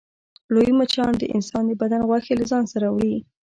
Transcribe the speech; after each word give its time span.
لوی 0.53 0.71
مچان 0.79 1.11
د 1.17 1.23
انسان 1.35 1.63
د 1.67 1.71
بدن 1.81 2.01
غوښې 2.09 2.33
له 2.39 2.45
ځان 2.51 2.63
سره 2.73 2.85
وړي 2.95 3.15